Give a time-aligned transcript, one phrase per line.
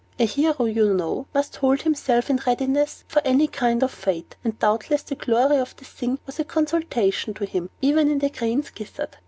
[0.19, 4.57] A hero, you know, must hold himself in readiness for any kind of fate; and
[4.57, 8.71] doubtless the glory of the thing was a consolation to him, even in the crane's
[8.71, 9.15] gizzard.